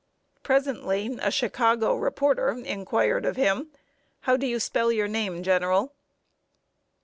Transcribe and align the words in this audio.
Presently 0.41 1.19
a 1.21 1.29
Chicago 1.29 1.93
reporter 1.93 2.57
inquired 2.65 3.23
of 3.23 3.35
him: 3.35 3.67
"How 4.21 4.35
do 4.35 4.47
you 4.47 4.59
spell 4.59 4.91
your 4.91 5.07
name, 5.07 5.43
General?" 5.43 5.93